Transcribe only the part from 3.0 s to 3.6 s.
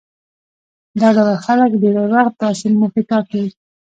ټاکي.